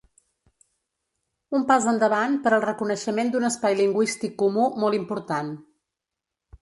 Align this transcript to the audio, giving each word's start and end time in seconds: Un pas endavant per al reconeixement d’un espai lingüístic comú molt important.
Un 1.59 1.65
pas 1.71 1.85
endavant 1.91 2.33
per 2.47 2.53
al 2.57 2.65
reconeixement 2.65 3.31
d’un 3.35 3.47
espai 3.53 3.77
lingüístic 3.83 4.35
comú 4.45 4.65
molt 4.85 4.99
important. 5.01 5.53